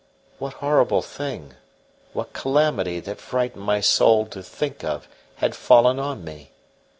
[0.39, 1.53] What horrible thing,
[2.13, 6.49] what calamity that frightened my soul to think of, had fallen on me?